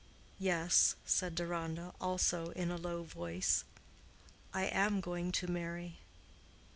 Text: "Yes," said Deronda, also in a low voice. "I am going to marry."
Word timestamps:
"Yes," 0.39 0.95
said 1.05 1.35
Deronda, 1.35 1.93
also 2.01 2.49
in 2.53 2.71
a 2.71 2.75
low 2.75 3.03
voice. 3.03 3.65
"I 4.51 4.63
am 4.63 4.99
going 4.99 5.31
to 5.33 5.45
marry." 5.45 5.99